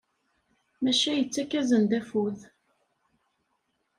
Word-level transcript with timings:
Maca 0.83 1.11
yettak-asen-d 1.13 1.91
afud. 1.99 2.39